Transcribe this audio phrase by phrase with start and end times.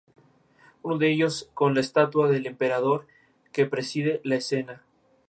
[0.81, 3.05] Uno de ellos con la estatua del emperador
[3.51, 4.81] que preside la escena.